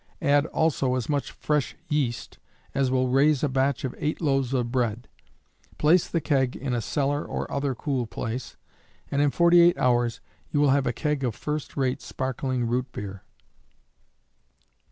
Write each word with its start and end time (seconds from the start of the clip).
Add 0.23 0.47
also 0.47 0.95
as 0.95 1.07
much 1.07 1.29
fresh 1.29 1.75
yeast 1.87 2.39
as 2.73 2.89
will 2.89 3.09
raise 3.09 3.43
a 3.43 3.47
batch 3.49 3.83
of 3.83 3.93
8 3.99 4.19
loaves 4.19 4.51
of 4.51 4.71
bread. 4.71 5.07
Place 5.77 6.07
the 6.07 6.19
keg 6.19 6.55
in 6.55 6.73
a 6.73 6.81
cellar 6.81 7.23
or 7.23 7.51
other 7.51 7.75
cool 7.75 8.07
place, 8.07 8.57
and 9.11 9.21
in 9.21 9.29
48 9.29 9.77
hours 9.77 10.19
you 10.49 10.59
will 10.59 10.71
have 10.71 10.87
a 10.87 10.91
keg 10.91 11.23
of 11.23 11.35
first 11.35 11.77
rate 11.77 12.01
sparkling 12.01 12.65
root 12.65 12.91
beer. 12.91 13.21